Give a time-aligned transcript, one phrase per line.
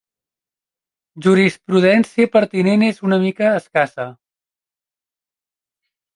[1.25, 4.09] Jurisprudència pertinent és una mica escassa.